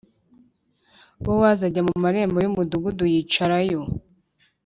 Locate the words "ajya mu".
1.67-1.93